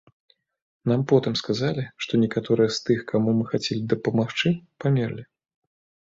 Нам 0.91 1.01
потым 1.11 1.33
сказалі, 1.41 1.83
што 2.05 2.19
некаторыя 2.23 2.69
з 2.77 2.81
тых, 2.87 3.03
каму 3.11 3.33
мы 3.41 3.45
хацелі 3.51 3.83
дапамагчы, 3.93 4.53
памерлі. 4.85 5.23